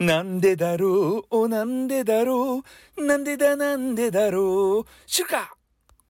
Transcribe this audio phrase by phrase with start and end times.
[0.00, 2.62] なんでだろう、なんでだろ
[2.96, 5.54] う、なんでだなんでだろう、シュカ